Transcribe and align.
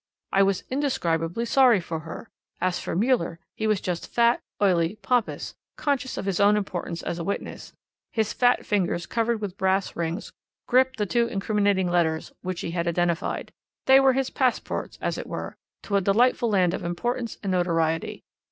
"I 0.31 0.41
was 0.41 0.63
indescribably 0.71 1.45
sorry 1.45 1.79
for 1.79 1.99
her. 1.99 2.31
As 2.59 2.79
for 2.79 2.95
Müller, 2.95 3.37
he 3.53 3.67
was 3.67 3.79
just 3.79 4.11
fat, 4.11 4.41
oily, 4.59 4.95
pompous, 5.03 5.53
conscious 5.75 6.17
of 6.17 6.25
his 6.25 6.39
own 6.39 6.57
importance 6.57 7.03
as 7.03 7.19
a 7.19 7.23
witness; 7.23 7.73
his 8.11 8.33
fat 8.33 8.65
fingers, 8.65 9.05
covered 9.05 9.41
with 9.41 9.59
brass 9.59 9.95
rings, 9.95 10.33
gripped 10.65 10.97
the 10.97 11.05
two 11.05 11.27
incriminating 11.27 11.87
letters, 11.87 12.31
which 12.41 12.61
he 12.61 12.71
had 12.71 12.87
identified. 12.87 13.53
They 13.85 13.99
were 13.99 14.13
his 14.13 14.31
passports, 14.31 14.97
as 15.03 15.19
it 15.19 15.27
were, 15.27 15.55
to 15.83 15.97
a 15.97 16.01
delightful 16.01 16.49
land 16.49 16.73
of 16.73 16.83
importance 16.83 17.37
and 17.43 17.51
notoriety. 17.51 18.23